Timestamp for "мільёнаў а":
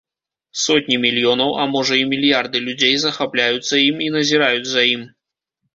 1.03-1.69